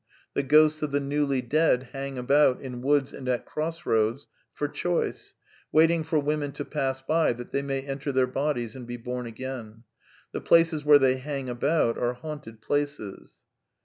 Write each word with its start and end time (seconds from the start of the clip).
The 0.33 0.41
ghosts 0.41 0.81
of 0.81 0.91
the 0.91 0.99
newly 0.99 1.43
dead 1.43 1.89
hang 1.93 2.17
about, 2.17 2.59
in 2.59 2.81
woods 2.81 3.13
and 3.13 3.29
at 3.29 3.45
cross 3.45 3.85
roads, 3.85 4.27
for 4.51 4.67
choice, 4.67 5.35
waiting 5.71 6.03
for 6.03 6.17
women 6.17 6.51
to 6.53 6.65
pass 6.65 7.03
by 7.03 7.33
that 7.33 7.51
they 7.51 7.61
may 7.61 7.81
enter 7.83 8.11
their 8.11 8.25
bodies 8.25 8.75
and 8.75 8.87
be 8.87 8.97
bom 8.97 9.27
again. 9.27 9.83
The 10.31 10.41
places 10.41 10.83
where 10.83 10.97
they 10.97 11.17
hang 11.17 11.49
about 11.49 11.99
are 11.99 12.13
haunted 12.15 12.63
places. 12.63 13.35